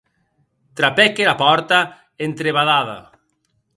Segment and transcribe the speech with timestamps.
[0.79, 1.81] Trapèc era pòrta
[2.29, 2.97] entrebadada.